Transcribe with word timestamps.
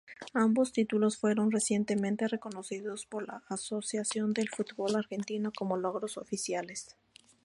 Ambos 0.33 0.71
títulos 0.73 1.19
fueron 1.19 1.51
recientemente 1.51 2.27
reconocidos 2.27 3.05
por 3.05 3.27
la 3.27 3.43
Asociación 3.49 4.33
del 4.33 4.49
Fútbol 4.49 4.95
Argentino, 4.95 5.51
como 5.55 5.77
logros 5.77 6.17
oficiales. 6.17 6.97